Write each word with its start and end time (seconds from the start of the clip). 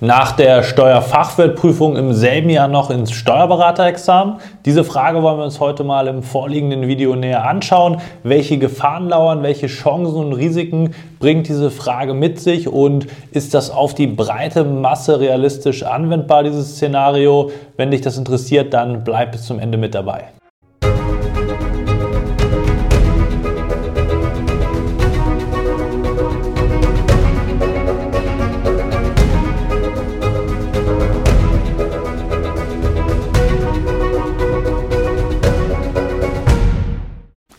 nach 0.00 0.32
der 0.32 0.62
Steuerfachwertprüfung 0.62 1.96
im 1.96 2.12
selben 2.12 2.48
Jahr 2.48 2.68
noch 2.68 2.90
ins 2.90 3.12
Steuerberaterexamen? 3.12 4.36
Diese 4.64 4.82
Frage 4.82 5.22
wollen 5.22 5.38
wir 5.38 5.44
uns 5.44 5.60
heute 5.60 5.84
mal 5.84 6.08
im 6.08 6.22
vorliegenden 6.22 6.88
Video 6.88 7.14
näher 7.14 7.46
anschauen. 7.46 8.00
Welche 8.22 8.58
Gefahren 8.58 9.08
lauern, 9.08 9.42
welche 9.42 9.66
Chancen 9.66 10.16
und 10.16 10.32
Risiken 10.32 10.94
bringt 11.18 11.48
diese 11.48 11.70
Frage 11.70 12.14
mit 12.14 12.40
sich 12.40 12.68
und 12.68 13.06
ist 13.32 13.52
das 13.52 13.70
auf 13.70 13.94
die 13.94 14.06
breite 14.06 14.64
Masse 14.64 15.20
realistisch 15.20 15.82
anwendbar, 15.82 16.44
dieses 16.44 16.76
Szenario? 16.76 17.50
Wenn 17.76 17.90
dich 17.90 18.00
das 18.00 18.16
interessiert, 18.16 18.72
dann 18.72 19.04
bleib 19.04 19.32
bis 19.32 19.44
zum 19.44 19.58
Ende 19.58 19.76
mit 19.76 19.94
dabei. 19.94 20.28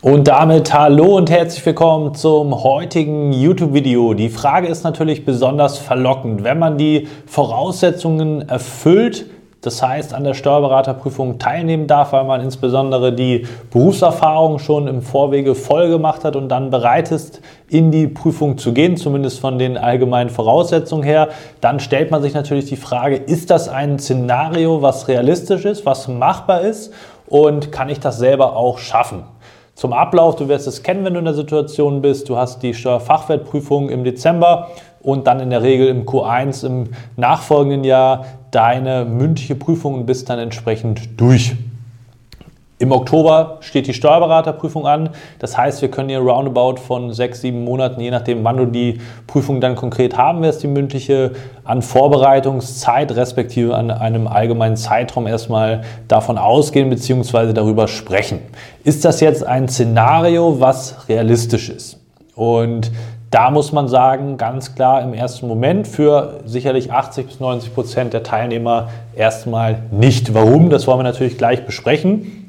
Und 0.04 0.28
damit 0.28 0.74
hallo 0.74 1.18
und 1.18 1.30
herzlich 1.30 1.64
willkommen 1.64 2.16
zum 2.16 2.64
heutigen 2.64 3.34
YouTube-Video. 3.34 4.16
Die 4.16 4.30
Frage 4.30 4.68
ist 4.68 4.84
natürlich 4.84 5.26
besonders 5.26 5.78
verlockend. 5.78 6.44
Wenn 6.44 6.58
man 6.58 6.80
die 6.80 7.08
Voraussetzungen 7.28 8.50
erfüllt, 8.50 9.28
das 9.62 9.84
heißt 9.84 10.16
an 10.16 10.24
der 10.24 10.34
Steuerberaterprüfung 10.34 11.38
teilnehmen 11.38 11.86
darf, 11.86 12.14
weil 12.14 12.24
man 12.24 12.42
insbesondere 12.42 13.14
die 13.14 13.46
Berufserfahrung 13.70 14.58
schon 14.58 14.88
im 14.88 15.04
Vorwege 15.04 15.54
voll 15.54 15.90
gemacht 15.90 16.24
hat 16.24 16.36
und 16.36 16.50
dann 16.50 16.72
bereit 16.72 17.12
ist, 17.12 17.40
in 17.70 17.92
die 17.92 18.08
Prüfung 18.08 18.58
zu 18.58 18.74
gehen, 18.74 18.98
zumindest 18.98 19.40
von 19.40 19.60
den 19.60 19.78
allgemeinen 19.78 20.32
Voraussetzungen 20.32 21.04
her, 21.04 21.30
dann 21.62 21.80
stellt 21.80 22.10
man 22.10 22.24
sich 22.24 22.34
natürlich 22.34 22.66
die 22.66 22.76
Frage, 22.76 23.18
ist 23.18 23.52
das 23.52 23.70
ein 23.70 24.00
Szenario, 24.00 24.82
was 24.82 25.08
realistisch 25.08 25.64
ist, 25.66 25.86
was 25.86 26.08
machbar 26.08 26.62
ist 26.62 26.92
und 27.28 27.72
kann 27.72 27.88
ich 27.90 28.00
das 28.00 28.18
selber 28.18 28.56
auch 28.56 28.80
schaffen? 28.80 29.26
Zum 29.82 29.94
Ablauf, 29.94 30.36
du 30.36 30.48
wirst 30.48 30.68
es 30.68 30.84
kennen, 30.84 31.04
wenn 31.06 31.14
du 31.16 31.20
in 31.20 31.26
der 31.26 31.34
Situation 31.34 32.04
bist. 32.04 32.30
Du 32.30 32.38
hast 32.38 32.62
die 32.62 32.76
Steuerfachwertprüfung 32.76 33.90
im 33.90 34.04
Dezember 34.04 34.68
und 35.02 35.26
dann 35.26 35.40
in 35.40 35.50
der 35.50 35.64
Regel 35.64 35.88
im 35.88 36.06
Q1 36.06 36.64
im 36.68 36.90
nachfolgenden 37.18 37.84
Jahr 37.84 38.28
deine 38.52 39.06
mündliche 39.06 39.56
Prüfung 39.56 39.96
und 39.96 40.06
bist 40.06 40.30
dann 40.30 40.38
entsprechend 40.38 41.20
durch. 41.20 41.56
Im 42.82 42.92
Oktober 42.92 43.58
steht 43.60 43.86
die 43.86 43.94
Steuerberaterprüfung 43.94 44.88
an. 44.88 45.10
Das 45.38 45.56
heißt, 45.56 45.84
wir 45.84 45.92
können 45.92 46.10
hier 46.10 46.18
roundabout 46.18 46.78
von 46.78 47.14
sechs, 47.14 47.42
sieben 47.42 47.64
Monaten, 47.64 48.02
je 48.02 48.10
nachdem, 48.10 48.44
wann 48.44 48.58
du 48.58 48.66
die 48.66 49.00
Prüfung 49.28 49.62
dann 49.62 49.76
konkret 49.76 50.18
haben 50.18 50.42
wirst, 50.42 50.64
die 50.64 50.68
mündliche, 50.68 51.34
an 51.64 51.84
Vorbereitungszeit 51.84 53.16
respektive 53.16 53.76
an 53.76 53.92
einem 53.92 54.28
allgemeinen 54.28 54.78
Zeitraum 54.78 55.28
erstmal 55.28 55.84
davon 56.08 56.40
ausgehen 56.40 56.90
bzw. 56.90 57.54
darüber 57.54 57.88
sprechen. 57.88 58.40
Ist 58.84 59.06
das 59.06 59.20
jetzt 59.20 59.46
ein 59.46 59.70
Szenario, 59.70 60.60
was 60.60 61.08
realistisch 61.08 61.70
ist? 61.70 62.00
Und 62.34 62.90
da 63.30 63.52
muss 63.52 63.72
man 63.72 63.90
sagen, 63.90 64.38
ganz 64.38 64.74
klar 64.74 65.04
im 65.04 65.14
ersten 65.14 65.48
Moment 65.48 65.88
für 65.88 66.40
sicherlich 66.46 66.92
80 66.92 67.28
bis 67.28 67.40
90 67.40 67.76
Prozent 67.76 68.14
der 68.14 68.24
Teilnehmer 68.24 68.90
erstmal 69.16 69.84
nicht. 69.92 70.34
Warum? 70.34 70.72
Das 70.72 70.88
wollen 70.88 70.98
wir 70.98 71.04
natürlich 71.04 71.38
gleich 71.38 71.64
besprechen. 71.64 72.41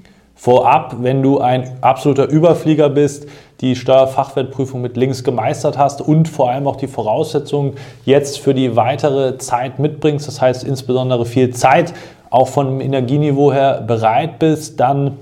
Vorab, 0.43 0.97
wenn 0.99 1.23
du 1.23 1.39
ein 1.39 1.79
absoluter 1.83 2.29
Überflieger 2.29 2.89
bist, 2.89 3.29
die 3.61 3.77
Steuerfachwertprüfung 3.77 4.83
mit 4.83 4.97
links 4.97 5.23
gemeistert 5.23 5.79
hast 5.79 6.01
und 6.01 6.27
vor 6.29 6.51
allem 6.51 6.67
auch 6.67 6.75
die 6.75 6.89
Voraussetzungen 6.89 7.75
jetzt 8.05 8.41
für 8.41 8.53
die 8.53 8.75
weitere 8.75 9.39
Zeit 9.39 9.79
mitbringst, 9.79 10.27
das 10.27 10.41
heißt 10.41 10.65
insbesondere 10.65 11.27
viel 11.27 11.51
Zeit, 11.51 11.95
auch 12.29 12.49
vom 12.49 12.81
Energieniveau 12.81 13.53
her 13.53 13.85
bereit 13.87 14.41
bist, 14.41 14.81
dann 14.81 15.17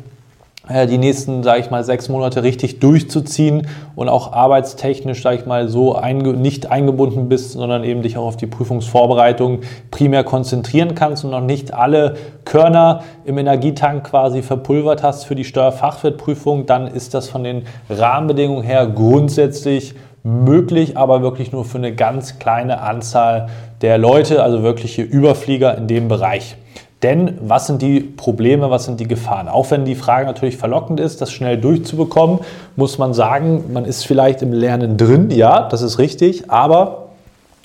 die 0.69 0.99
nächsten, 0.99 1.43
sage 1.43 1.61
ich 1.61 1.71
mal, 1.71 1.83
sechs 1.83 2.09
Monate 2.09 2.43
richtig 2.43 2.81
durchzuziehen 2.81 3.67
und 3.97 4.09
auch 4.09 4.33
arbeitstechnisch, 4.33 5.23
sage 5.23 5.37
ich 5.37 5.47
mal, 5.47 5.69
so 5.69 5.97
einge 5.97 6.35
nicht 6.35 6.71
eingebunden 6.71 7.29
bist, 7.29 7.53
sondern 7.53 7.83
eben 7.83 8.03
dich 8.03 8.19
auch 8.19 8.27
auf 8.27 8.37
die 8.37 8.47
Prüfungsvorbereitung 8.47 9.61
primär 9.91 10.23
konzentrieren 10.23 10.95
kannst 10.95 11.25
und 11.25 11.31
noch 11.31 11.41
nicht 11.41 11.73
alle 11.73 12.17
Körner 12.45 13.03
im 13.25 13.39
Energietank 13.39 14.05
quasi 14.05 14.43
verpulvert 14.43 15.03
hast 15.03 15.25
für 15.25 15.35
die 15.35 15.45
Steuerfachwertprüfung, 15.45 16.67
dann 16.67 16.87
ist 16.87 17.15
das 17.15 17.29
von 17.29 17.43
den 17.43 17.63
Rahmenbedingungen 17.89 18.63
her 18.63 18.87
grundsätzlich 18.87 19.95
möglich, 20.23 20.97
aber 20.97 21.23
wirklich 21.23 21.53
nur 21.53 21.65
für 21.65 21.79
eine 21.79 21.95
ganz 21.95 22.39
kleine 22.39 22.83
Anzahl 22.83 23.49
der 23.81 23.99
Leute, 23.99 24.43
also 24.43 24.63
wirkliche 24.63 25.03
Überflieger 25.03 25.77
in 25.77 25.89
dem 25.89 26.09
Bereich. 26.09 26.57
Denn 27.03 27.39
was 27.41 27.67
sind 27.67 27.81
die 27.81 28.01
Probleme, 28.01 28.71
was 28.71 28.85
sind 28.85 29.01
die 29.01 29.09
Gefahren? 29.09 29.49
Auch 29.49 29.71
wenn 29.71 29.85
die 29.85 29.95
Frage 29.95 30.27
natürlich 30.27 30.59
verlockend 30.59 31.01
ist, 31.01 31.23
das 31.23 31.33
schnell 31.33 31.57
durchzubekommen, 31.57 32.41
muss 32.77 32.99
man 32.99 33.15
sagen, 33.15 33.73
man 33.73 33.87
ist 33.87 34.07
vielleicht 34.07 34.43
im 34.43 34.53
Lernen 34.53 34.99
drin, 34.99 35.31
ja, 35.31 35.69
das 35.69 35.81
ist 35.81 35.99
richtig, 35.99 36.51
aber 36.51 37.07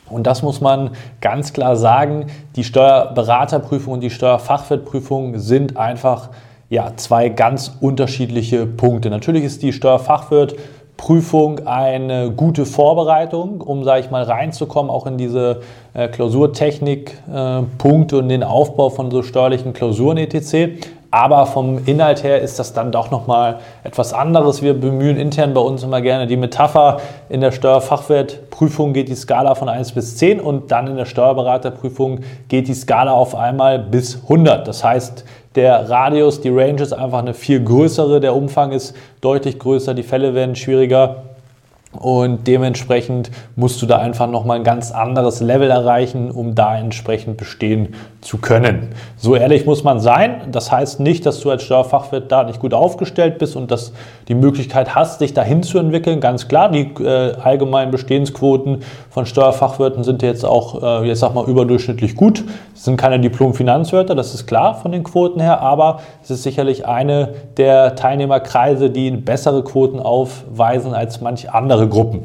und 0.09 0.28
das 0.28 0.44
muss 0.44 0.62
man 0.62 0.91
ganz 1.19 1.51
klar 1.51 1.75
sagen, 1.75 2.28
die 2.56 2.63
Steuerberaterprüfung 2.63 3.94
und 3.95 4.01
die 4.01 4.12
Steuerfachwertprüfung 4.12 5.40
sind 5.40 5.78
einfach 5.78 6.29
ja, 6.69 6.91
zwei 6.95 7.29
ganz 7.29 7.72
unterschiedliche 7.79 8.66
Punkte. 8.66 9.09
Natürlich 9.09 9.44
ist 9.44 9.63
die 9.63 9.74
Steuerfachwirt 9.74 10.56
Prüfung 10.97 11.67
eine 11.67 12.31
gute 12.31 12.66
Vorbereitung, 12.66 13.61
um, 13.61 13.83
sage 13.83 14.01
ich 14.01 14.11
mal, 14.11 14.23
reinzukommen, 14.23 14.89
auch 14.89 15.06
in 15.06 15.17
diese 15.17 15.61
äh, 15.94 16.07
Klausurtechnik-Punkte 16.07 18.16
äh, 18.16 18.19
und 18.19 18.29
den 18.29 18.44
Aufbau 18.44 18.89
von 18.89 19.11
so 19.11 19.22
steuerlichen 19.22 19.73
Klausuren 19.73 20.17
etc. 20.17 20.81
Aber 21.11 21.45
vom 21.45 21.85
Inhalt 21.85 22.23
her 22.23 22.41
ist 22.41 22.59
das 22.59 22.73
dann 22.73 22.91
doch 22.91 23.09
nochmal 23.09 23.59
etwas 23.85 24.13
anderes. 24.13 24.61
Wir 24.61 24.73
bemühen 24.73 25.17
intern 25.17 25.53
bei 25.53 25.61
uns 25.61 25.81
immer 25.81 26.01
gerne 26.01 26.28
die 26.28 26.35
Metapher. 26.35 26.97
In 27.29 27.39
der 27.39 27.53
Steuerfachwertprüfung 27.53 28.91
geht 28.91 29.07
die 29.07 29.16
Skala 29.16 29.56
von 29.56 29.69
1 29.69 29.94
bis 29.94 30.17
10 30.17 30.41
und 30.41 30.72
dann 30.72 30.88
in 30.88 30.97
der 30.97 31.06
Steuerberaterprüfung 31.06 32.19
geht 32.50 32.67
die 32.67 32.73
Skala 32.73 33.13
auf 33.13 33.33
einmal 33.33 33.79
bis 33.79 34.23
100. 34.23 34.67
Das 34.67 34.83
heißt, 34.83 35.23
der 35.55 35.89
Radius, 35.89 36.41
die 36.41 36.49
Range 36.49 36.81
ist 36.81 36.93
einfach 36.93 37.19
eine 37.19 37.33
viel 37.33 37.63
größere, 37.63 38.19
der 38.19 38.35
Umfang 38.35 38.71
ist 38.71 38.95
deutlich 39.21 39.57
größer, 39.57 39.93
die 39.93 40.03
Fälle 40.03 40.35
werden 40.35 40.55
schwieriger. 40.55 41.23
Und 41.95 42.47
dementsprechend 42.47 43.31
musst 43.56 43.81
du 43.81 43.85
da 43.85 43.97
einfach 43.97 44.29
nochmal 44.29 44.57
ein 44.57 44.63
ganz 44.63 44.91
anderes 44.91 45.41
Level 45.41 45.69
erreichen, 45.69 46.31
um 46.31 46.56
da 46.56 46.78
entsprechend 46.78 47.38
bestehen 47.38 47.95
zu 48.22 48.38
können. 48.38 48.89
So 49.17 49.35
ehrlich 49.35 49.66
muss 49.66 49.83
man 49.83 50.00
sein. 50.00 50.50
Das 50.51 50.72
heißt 50.72 51.00
nicht, 51.00 51.25
dass 51.25 51.39
du 51.39 51.51
als 51.51 51.63
Steuerfachwirt 51.63 52.31
da 52.31 52.44
nicht 52.44 52.59
gut 52.59 52.73
aufgestellt 52.73 53.38
bist 53.38 53.56
und 53.56 53.72
dass 53.72 53.94
die 54.28 54.35
Möglichkeit 54.35 54.95
hast, 54.95 55.22
dich 55.22 55.33
dahin 55.33 55.63
zu 55.63 55.78
entwickeln. 55.78 56.19
Ganz 56.19 56.47
klar, 56.47 56.69
die 56.69 56.91
äh, 57.03 57.33
allgemeinen 57.35 57.91
Bestehensquoten 57.91 58.79
von 59.09 59.25
Steuerfachwirten 59.25 60.03
sind 60.03 60.23
jetzt 60.23 60.44
auch, 60.44 61.01
äh, 61.01 61.07
jetzt 61.07 61.19
sag 61.19 61.33
mal, 61.33 61.47
überdurchschnittlich 61.47 62.16
gut. 62.16 62.44
Es 62.73 62.83
sind 62.83 62.97
keine 62.97 63.19
Diplom-Finanzwörter, 63.19 64.16
das 64.16 64.33
ist 64.33 64.47
klar 64.47 64.75
von 64.75 64.91
den 64.91 65.03
Quoten 65.03 65.39
her, 65.39 65.62
aber 65.62 66.00
es 66.23 66.31
ist 66.31 66.44
sicherlich 66.44 66.88
eine 66.88 67.29
der 67.57 67.95
Teilnehmerkreise, 67.95 68.89
die 68.89 69.12
bessere 69.12 69.63
Quoten 69.63 70.00
aufweisen 70.00 70.94
als 70.94 71.22
manch 71.22 71.51
andere 71.51 71.84
andere 71.85 71.90
Gruppen. 71.90 72.22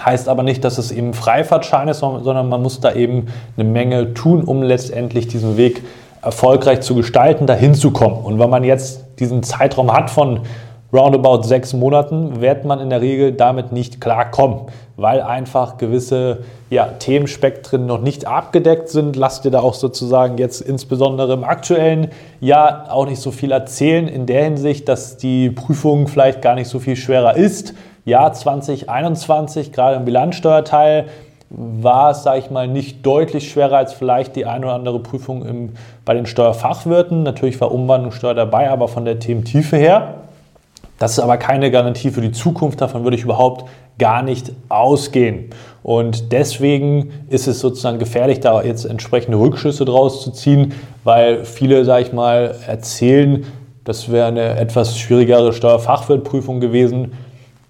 Heißt 0.00 0.28
aber 0.28 0.42
nicht, 0.42 0.64
dass 0.64 0.78
es 0.78 0.90
eben 0.90 1.14
Freifahrtschein 1.14 1.88
ist, 1.88 2.00
sondern 2.00 2.48
man 2.48 2.62
muss 2.62 2.80
da 2.80 2.92
eben 2.92 3.26
eine 3.56 3.68
Menge 3.68 4.12
tun, 4.14 4.42
um 4.42 4.62
letztendlich 4.62 5.28
diesen 5.28 5.56
Weg 5.56 5.82
erfolgreich 6.20 6.80
zu 6.80 6.94
gestalten, 6.94 7.46
dahin 7.46 7.74
zu 7.74 7.92
kommen. 7.92 8.16
Und 8.24 8.38
wenn 8.38 8.50
man 8.50 8.64
jetzt 8.64 9.04
diesen 9.20 9.42
Zeitraum 9.42 9.92
hat 9.92 10.10
von 10.10 10.40
roundabout 10.92 11.42
sechs 11.42 11.74
Monaten, 11.74 12.40
wird 12.40 12.64
man 12.64 12.80
in 12.80 12.90
der 12.90 13.00
Regel 13.00 13.32
damit 13.32 13.72
nicht 13.72 14.00
klarkommen, 14.00 14.62
weil 14.96 15.20
einfach 15.20 15.76
gewisse 15.76 16.38
ja, 16.70 16.86
Themenspektren 16.86 17.86
noch 17.86 18.00
nicht 18.00 18.26
abgedeckt 18.26 18.88
sind. 18.88 19.14
Lasst 19.14 19.44
dir 19.44 19.50
da 19.50 19.60
auch 19.60 19.74
sozusagen 19.74 20.38
jetzt 20.38 20.60
insbesondere 20.60 21.34
im 21.34 21.44
aktuellen 21.44 22.08
Jahr 22.40 22.86
auch 22.90 23.06
nicht 23.06 23.20
so 23.20 23.30
viel 23.30 23.52
erzählen, 23.52 24.08
in 24.08 24.26
der 24.26 24.44
Hinsicht, 24.44 24.88
dass 24.88 25.16
die 25.18 25.50
Prüfung 25.50 26.08
vielleicht 26.08 26.42
gar 26.42 26.56
nicht 26.56 26.68
so 26.68 26.80
viel 26.80 26.96
schwerer 26.96 27.36
ist 27.36 27.74
Jahr 28.04 28.32
2021, 28.32 29.72
gerade 29.72 29.96
im 29.96 30.04
Bilanzsteuerteil, 30.04 31.06
war 31.50 32.10
es, 32.10 32.22
sage 32.22 32.38
ich 32.40 32.50
mal, 32.50 32.68
nicht 32.68 33.04
deutlich 33.06 33.50
schwerer 33.50 33.76
als 33.76 33.92
vielleicht 33.92 34.36
die 34.36 34.46
eine 34.46 34.66
oder 34.66 34.74
andere 34.74 34.98
Prüfung 34.98 35.44
im, 35.44 35.72
bei 36.04 36.14
den 36.14 36.26
Steuerfachwirten. 36.26 37.22
Natürlich 37.22 37.60
war 37.60 37.72
Umwandlungssteuer 37.72 38.34
dabei, 38.34 38.70
aber 38.70 38.88
von 38.88 39.04
der 39.04 39.18
Thementiefe 39.18 39.76
her. 39.76 40.14
Das 40.98 41.12
ist 41.12 41.18
aber 41.18 41.38
keine 41.38 41.70
Garantie 41.70 42.10
für 42.10 42.20
die 42.20 42.32
Zukunft, 42.32 42.80
davon 42.80 43.02
würde 43.04 43.16
ich 43.16 43.24
überhaupt 43.24 43.68
gar 43.98 44.22
nicht 44.22 44.52
ausgehen. 44.68 45.50
Und 45.82 46.32
deswegen 46.32 47.10
ist 47.28 47.46
es 47.46 47.60
sozusagen 47.60 47.98
gefährlich, 47.98 48.40
da 48.40 48.62
jetzt 48.62 48.84
entsprechende 48.84 49.38
Rückschlüsse 49.38 49.84
draus 49.84 50.22
zu 50.22 50.30
ziehen, 50.30 50.72
weil 51.04 51.44
viele, 51.44 51.84
sage 51.84 52.04
ich 52.04 52.12
mal, 52.12 52.54
erzählen, 52.66 53.44
das 53.84 54.10
wäre 54.10 54.26
eine 54.26 54.56
etwas 54.56 54.98
schwierigere 54.98 55.52
Steuerfachwirtprüfung 55.52 56.60
gewesen 56.60 57.12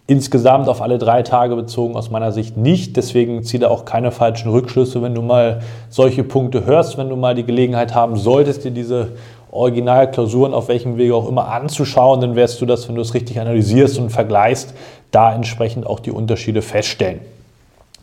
Insgesamt 0.06 0.68
auf 0.68 0.82
alle 0.82 0.98
drei 0.98 1.22
Tage 1.22 1.56
bezogen 1.56 1.96
aus 1.96 2.10
meiner 2.10 2.30
Sicht 2.30 2.58
nicht. 2.58 2.96
Deswegen 2.96 3.42
ziehe 3.42 3.60
da 3.60 3.68
auch 3.68 3.86
keine 3.86 4.10
falschen 4.10 4.50
Rückschlüsse, 4.50 5.00
wenn 5.00 5.14
du 5.14 5.22
mal 5.22 5.62
solche 5.88 6.24
Punkte 6.24 6.66
hörst, 6.66 6.98
wenn 6.98 7.08
du 7.08 7.16
mal 7.16 7.34
die 7.34 7.44
Gelegenheit 7.44 7.94
haben 7.94 8.16
solltest, 8.16 8.64
dir 8.64 8.70
diese 8.70 9.12
Originalklausuren 9.50 10.52
auf 10.52 10.68
welchem 10.68 10.98
Wege 10.98 11.14
auch 11.14 11.28
immer 11.28 11.48
anzuschauen, 11.48 12.20
dann 12.20 12.34
wirst 12.34 12.60
du 12.60 12.66
das, 12.66 12.88
wenn 12.88 12.96
du 12.96 13.00
es 13.00 13.14
richtig 13.14 13.40
analysierst 13.40 13.98
und 13.98 14.10
vergleichst, 14.10 14.74
da 15.10 15.32
entsprechend 15.34 15.86
auch 15.86 16.00
die 16.00 16.10
Unterschiede 16.10 16.60
feststellen. 16.60 17.20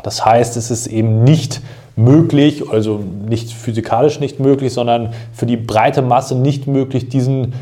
Das 0.01 0.25
heißt, 0.25 0.57
es 0.57 0.71
ist 0.71 0.87
eben 0.87 1.23
nicht 1.23 1.61
möglich, 1.95 2.69
also 2.71 2.99
nicht 3.27 3.51
physikalisch 3.51 4.19
nicht 4.19 4.39
möglich, 4.39 4.73
sondern 4.73 5.13
für 5.33 5.45
die 5.45 5.57
breite 5.57 6.01
Masse 6.01 6.35
nicht 6.35 6.67
möglich, 6.67 7.09
diesen 7.09 7.53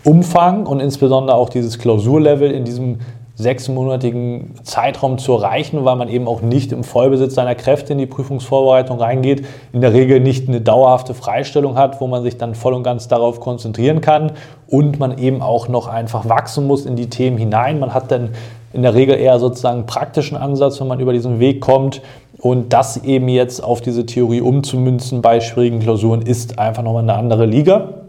Stoffumfang 0.00 0.66
und 0.66 0.80
insbesondere 0.80 1.36
auch 1.36 1.48
dieses 1.48 1.78
Klausurlevel 1.78 2.50
in 2.50 2.64
diesem 2.64 2.98
sechsmonatigen 3.34 4.54
Zeitraum 4.62 5.18
zu 5.18 5.32
erreichen, 5.32 5.84
weil 5.84 5.96
man 5.96 6.08
eben 6.08 6.28
auch 6.28 6.42
nicht 6.42 6.72
im 6.72 6.84
Vollbesitz 6.84 7.34
seiner 7.34 7.54
Kräfte 7.54 7.92
in 7.92 7.98
die 7.98 8.06
Prüfungsvorbereitung 8.06 8.98
reingeht, 8.98 9.46
in 9.72 9.80
der 9.80 9.94
Regel 9.94 10.20
nicht 10.20 10.48
eine 10.48 10.60
dauerhafte 10.60 11.14
Freistellung 11.14 11.76
hat, 11.76 12.00
wo 12.00 12.06
man 12.06 12.22
sich 12.22 12.36
dann 12.36 12.54
voll 12.54 12.74
und 12.74 12.82
ganz 12.82 13.08
darauf 13.08 13.40
konzentrieren 13.40 14.00
kann 14.02 14.32
und 14.68 14.98
man 14.98 15.16
eben 15.16 15.40
auch 15.40 15.68
noch 15.68 15.86
einfach 15.86 16.28
wachsen 16.28 16.66
muss 16.66 16.84
in 16.84 16.96
die 16.96 17.08
Themen 17.08 17.38
hinein. 17.38 17.78
Man 17.78 17.94
hat 17.94 18.10
dann 18.10 18.30
in 18.72 18.82
der 18.82 18.94
Regel 18.94 19.16
eher 19.16 19.38
sozusagen 19.38 19.78
einen 19.78 19.86
praktischen 19.86 20.36
Ansatz, 20.36 20.80
wenn 20.80 20.88
man 20.88 21.00
über 21.00 21.12
diesen 21.12 21.40
Weg 21.40 21.60
kommt. 21.60 22.02
Und 22.38 22.72
das 22.72 23.04
eben 23.04 23.28
jetzt 23.28 23.62
auf 23.62 23.80
diese 23.80 24.06
Theorie 24.06 24.40
umzumünzen 24.40 25.20
bei 25.20 25.40
schwierigen 25.40 25.80
Klausuren 25.80 26.22
ist 26.22 26.58
einfach 26.58 26.82
nochmal 26.82 27.02
eine 27.02 27.14
andere 27.14 27.44
Liga. 27.44 27.99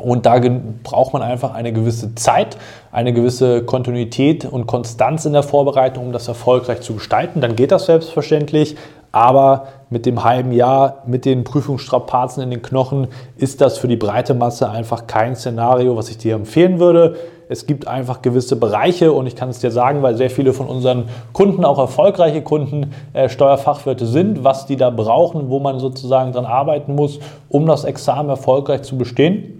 Und 0.00 0.26
da 0.26 0.40
braucht 0.82 1.12
man 1.12 1.22
einfach 1.22 1.54
eine 1.54 1.72
gewisse 1.72 2.14
Zeit, 2.14 2.56
eine 2.92 3.12
gewisse 3.12 3.62
Kontinuität 3.64 4.44
und 4.44 4.66
Konstanz 4.66 5.24
in 5.24 5.32
der 5.32 5.42
Vorbereitung, 5.42 6.06
um 6.06 6.12
das 6.12 6.28
erfolgreich 6.28 6.80
zu 6.80 6.94
gestalten. 6.94 7.40
Dann 7.40 7.56
geht 7.56 7.72
das 7.72 7.86
selbstverständlich. 7.86 8.76
Aber 9.10 9.68
mit 9.90 10.04
dem 10.04 10.22
halben 10.22 10.52
Jahr, 10.52 11.02
mit 11.06 11.24
den 11.24 11.42
Prüfungsstrapazen 11.42 12.42
in 12.42 12.50
den 12.50 12.60
Knochen, 12.60 13.08
ist 13.36 13.60
das 13.60 13.78
für 13.78 13.88
die 13.88 13.96
breite 13.96 14.34
Masse 14.34 14.68
einfach 14.68 15.06
kein 15.06 15.34
Szenario, 15.34 15.96
was 15.96 16.10
ich 16.10 16.18
dir 16.18 16.34
empfehlen 16.34 16.78
würde. 16.78 17.16
Es 17.48 17.66
gibt 17.66 17.88
einfach 17.88 18.20
gewisse 18.20 18.56
Bereiche 18.56 19.12
und 19.12 19.26
ich 19.26 19.34
kann 19.34 19.48
es 19.48 19.60
dir 19.60 19.70
sagen, 19.70 20.02
weil 20.02 20.16
sehr 20.16 20.28
viele 20.28 20.52
von 20.52 20.66
unseren 20.66 21.08
Kunden, 21.32 21.64
auch 21.64 21.78
erfolgreiche 21.78 22.42
Kunden, 22.42 22.92
äh, 23.14 23.30
Steuerfachwirte 23.30 24.04
sind, 24.04 24.44
was 24.44 24.66
die 24.66 24.76
da 24.76 24.90
brauchen, 24.90 25.48
wo 25.48 25.58
man 25.58 25.78
sozusagen 25.78 26.32
dran 26.32 26.44
arbeiten 26.44 26.94
muss, 26.94 27.18
um 27.48 27.64
das 27.64 27.84
Examen 27.84 28.28
erfolgreich 28.28 28.82
zu 28.82 28.98
bestehen. 28.98 29.57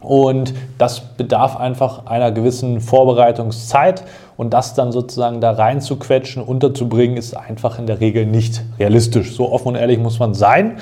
Und 0.00 0.54
das 0.78 1.00
bedarf 1.00 1.56
einfach 1.56 2.06
einer 2.06 2.30
gewissen 2.30 2.80
Vorbereitungszeit 2.80 4.04
und 4.36 4.52
das 4.52 4.74
dann 4.74 4.92
sozusagen 4.92 5.40
da 5.40 5.52
rein 5.52 5.80
zu 5.80 5.96
quetschen, 5.96 6.42
unterzubringen, 6.42 7.16
ist 7.16 7.34
einfach 7.34 7.78
in 7.78 7.86
der 7.86 8.00
Regel 8.00 8.26
nicht 8.26 8.62
realistisch. 8.78 9.34
So 9.34 9.50
offen 9.50 9.68
und 9.68 9.76
ehrlich 9.76 9.98
muss 9.98 10.18
man 10.18 10.34
sein. 10.34 10.78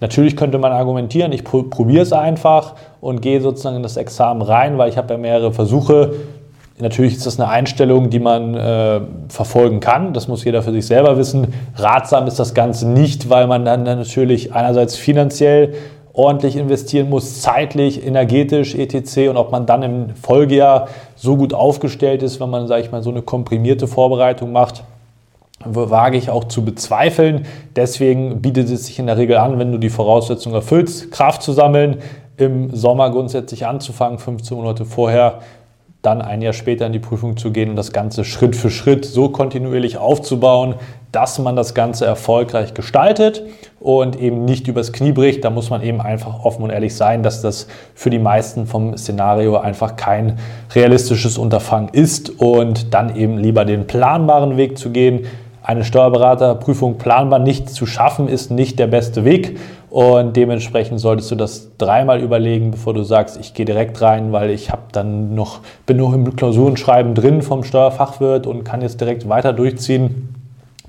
Natürlich 0.00 0.36
könnte 0.36 0.58
man 0.58 0.72
argumentieren, 0.72 1.32
ich 1.32 1.44
probiere 1.44 2.02
es 2.02 2.12
einfach 2.12 2.74
und 3.00 3.22
gehe 3.22 3.40
sozusagen 3.40 3.76
in 3.76 3.82
das 3.82 3.96
Examen 3.96 4.42
rein, 4.42 4.76
weil 4.76 4.88
ich 4.88 4.98
habe 4.98 5.14
ja 5.14 5.18
mehrere 5.18 5.52
Versuche. 5.52 6.12
Natürlich 6.78 7.14
ist 7.14 7.26
das 7.26 7.38
eine 7.38 7.48
Einstellung, 7.48 8.10
die 8.10 8.18
man 8.18 8.54
äh, 8.54 9.00
verfolgen 9.28 9.78
kann. 9.78 10.12
Das 10.12 10.26
muss 10.26 10.44
jeder 10.44 10.62
für 10.62 10.72
sich 10.72 10.86
selber 10.86 11.16
wissen. 11.16 11.54
Ratsam 11.76 12.26
ist 12.26 12.38
das 12.38 12.52
Ganze 12.52 12.88
nicht, 12.88 13.30
weil 13.30 13.46
man 13.46 13.64
dann 13.64 13.84
natürlich 13.84 14.52
einerseits 14.52 14.96
finanziell 14.96 15.74
ordentlich 16.14 16.56
investieren 16.56 17.10
muss, 17.10 17.42
zeitlich, 17.42 18.06
energetisch, 18.06 18.74
etc. 18.74 19.28
Und 19.28 19.36
ob 19.36 19.50
man 19.50 19.66
dann 19.66 19.82
im 19.82 20.16
Folgejahr 20.16 20.88
so 21.16 21.36
gut 21.36 21.52
aufgestellt 21.52 22.22
ist, 22.22 22.40
wenn 22.40 22.48
man, 22.48 22.66
sage 22.68 22.82
ich 22.82 22.92
mal, 22.92 23.02
so 23.02 23.10
eine 23.10 23.20
komprimierte 23.20 23.88
Vorbereitung 23.88 24.52
macht, 24.52 24.84
wage 25.64 26.16
ich 26.16 26.30
auch 26.30 26.44
zu 26.44 26.64
bezweifeln. 26.64 27.46
Deswegen 27.74 28.40
bietet 28.40 28.70
es 28.70 28.86
sich 28.86 28.98
in 28.98 29.06
der 29.06 29.16
Regel 29.16 29.36
an, 29.36 29.58
wenn 29.58 29.72
du 29.72 29.78
die 29.78 29.90
Voraussetzungen 29.90 30.54
erfüllst, 30.54 31.10
Kraft 31.10 31.42
zu 31.42 31.52
sammeln, 31.52 31.98
im 32.36 32.74
Sommer 32.74 33.10
grundsätzlich 33.10 33.66
anzufangen, 33.66 34.18
15 34.18 34.56
Monate 34.56 34.84
vorher, 34.84 35.40
dann 36.02 36.20
ein 36.20 36.42
Jahr 36.42 36.52
später 36.52 36.86
in 36.86 36.92
die 36.92 36.98
Prüfung 36.98 37.36
zu 37.36 37.50
gehen 37.50 37.70
und 37.70 37.76
das 37.76 37.92
Ganze 37.92 38.24
Schritt 38.24 38.54
für 38.56 38.70
Schritt 38.70 39.04
so 39.04 39.30
kontinuierlich 39.30 39.96
aufzubauen, 39.96 40.74
dass 41.14 41.38
man 41.38 41.54
das 41.56 41.74
Ganze 41.74 42.06
erfolgreich 42.06 42.74
gestaltet 42.74 43.42
und 43.80 44.18
eben 44.18 44.44
nicht 44.44 44.66
übers 44.66 44.92
Knie 44.92 45.12
bricht. 45.12 45.44
Da 45.44 45.50
muss 45.50 45.70
man 45.70 45.82
eben 45.82 46.00
einfach 46.00 46.44
offen 46.44 46.62
und 46.64 46.70
ehrlich 46.70 46.96
sein, 46.96 47.22
dass 47.22 47.42
das 47.42 47.68
für 47.94 48.10
die 48.10 48.18
meisten 48.18 48.66
vom 48.66 48.96
Szenario 48.96 49.56
einfach 49.58 49.96
kein 49.96 50.38
realistisches 50.74 51.38
Unterfangen 51.38 51.90
ist 51.90 52.30
und 52.40 52.92
dann 52.94 53.14
eben 53.14 53.38
lieber 53.38 53.64
den 53.64 53.86
planbaren 53.86 54.56
Weg 54.56 54.78
zu 54.78 54.90
gehen. 54.90 55.26
Eine 55.62 55.84
Steuerberaterprüfung 55.84 56.98
planbar 56.98 57.38
nicht 57.38 57.70
zu 57.70 57.86
schaffen, 57.86 58.28
ist 58.28 58.50
nicht 58.50 58.78
der 58.78 58.86
beste 58.86 59.24
Weg. 59.24 59.58
Und 59.88 60.36
dementsprechend 60.36 60.98
solltest 60.98 61.30
du 61.30 61.36
das 61.36 61.70
dreimal 61.78 62.20
überlegen, 62.20 62.72
bevor 62.72 62.94
du 62.94 63.04
sagst, 63.04 63.38
ich 63.38 63.54
gehe 63.54 63.64
direkt 63.64 64.02
rein, 64.02 64.32
weil 64.32 64.50
ich 64.50 64.70
habe 64.70 64.82
dann 64.90 65.36
noch, 65.36 65.60
bin 65.86 65.98
noch 65.98 66.12
im 66.12 66.34
Klausurenschreiben 66.34 67.14
drin 67.14 67.42
vom 67.42 67.62
Steuerfachwirt 67.62 68.46
und 68.46 68.64
kann 68.64 68.82
jetzt 68.82 69.00
direkt 69.00 69.28
weiter 69.28 69.52
durchziehen. 69.52 70.33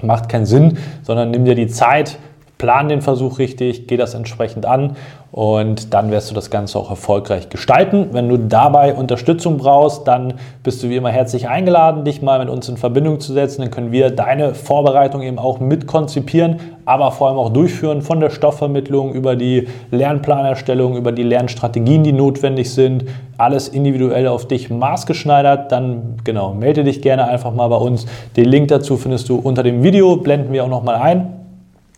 Macht 0.02 0.30
keinen 0.30 0.46
Sinn, 0.46 0.78
sondern 1.04 1.32
nimm 1.32 1.46
dir 1.46 1.56
die 1.56 1.68
Zeit, 1.68 2.18
plan 2.58 2.90
den 2.90 3.02
Versuch 3.02 3.40
richtig, 3.40 3.88
geh 3.88 3.98
das 3.98 4.14
entsprechend 4.14 4.66
an 4.66 4.96
und 5.36 5.94
dann 5.94 6.12
wirst 6.12 6.32
du 6.32 6.36
das 6.36 6.50
Ganze 6.50 6.80
auch 6.80 6.90
erfolgreich 6.90 7.50
gestalten. 7.50 8.12
Wenn 8.14 8.30
du 8.30 8.38
dabei 8.38 8.94
Unterstützung 8.94 9.58
brauchst, 9.58 10.08
dann 10.08 10.36
bist 10.64 10.82
du 10.82 10.88
wie 10.88 10.96
immer 10.96 11.10
herzlich 11.10 11.50
eingeladen, 11.50 12.06
dich 12.06 12.22
mal 12.22 12.40
mit 12.40 12.48
uns 12.48 12.70
in 12.70 12.78
Verbindung 12.78 13.20
zu 13.20 13.34
setzen. 13.34 13.62
Dann 13.62 13.72
können 13.72 13.92
wir 13.92 14.12
deine 14.12 14.56
Vorbereitung 14.56 15.22
eben 15.22 15.38
auch 15.38 15.60
mit 15.60 15.88
konzipieren, 15.88 16.62
aber 16.86 17.12
vor 17.12 17.28
allem 17.28 17.38
auch 17.38 17.50
durchführen 17.50 18.02
von 18.02 18.22
der 18.22 18.30
Stoffvermittlung 18.30 19.14
über 19.14 19.36
die 19.36 19.68
Lernplanerstellung, 19.92 20.96
über 20.96 21.12
die 21.12 21.24
Lernstrategien, 21.24 22.06
die 22.06 22.14
notwendig 22.14 22.74
sind. 22.74 23.04
Alles 23.38 23.68
individuell 23.68 24.30
auf 24.30 24.48
dich 24.48 24.70
maßgeschneidert. 24.70 25.70
Dann 25.70 26.16
genau, 26.24 26.54
melde 26.54 26.86
dich 26.86 27.02
gerne 27.02 27.28
einfach 27.28 27.54
mal 27.54 27.68
bei 27.68 27.76
uns. 27.76 28.06
Den 28.38 28.46
Link 28.46 28.70
dazu 28.70 28.96
findest 28.96 29.28
du 29.28 29.36
unter 29.36 29.64
dem 29.64 29.84
Video, 29.84 30.16
blenden 30.16 30.54
wir 30.54 30.64
auch 30.64 30.70
nochmal 30.70 30.96
ein. 30.96 31.45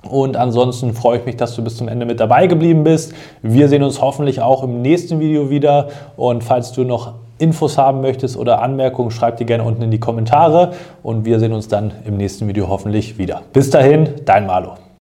Und 0.08 0.38
ansonsten 0.38 0.94
freue 0.94 1.20
ich 1.20 1.26
mich, 1.26 1.38
dass 1.38 1.56
du 1.56 1.64
bis 1.64 1.78
zum 1.78 1.88
Ende 1.88 2.06
mit 2.06 2.20
dabei 2.20 2.48
geblieben 2.48 2.84
bist. 2.84 3.14
Wir 3.42 3.68
sehen 3.68 3.84
uns 3.84 4.02
hoffentlich 4.02 4.42
auch 4.42 4.64
im 4.64 4.82
nächsten 4.82 5.20
Video 5.20 5.50
wieder. 5.50 5.90
Und 6.16 6.44
falls 6.44 6.72
du 6.72 6.84
noch 6.84 7.14
Infos 7.38 7.78
haben 7.78 8.02
möchtest 8.02 8.38
oder 8.38 8.62
Anmerkungen, 8.62 9.12
schreib 9.12 9.38
die 9.38 9.46
gerne 9.46 9.64
unten 9.64 9.82
in 9.84 9.92
die 9.92 10.00
Kommentare. 10.00 10.74
Und 11.04 11.26
wir 11.26 11.40
sehen 11.40 11.54
uns 11.54 11.68
dann 11.68 11.92
im 12.06 12.18
nächsten 12.18 12.48
Video 12.48 12.68
hoffentlich 12.68 13.18
wieder. 13.18 13.42
Bis 13.54 13.70
dahin, 13.70 14.10
dein 14.26 14.48
Malo. 14.48 14.87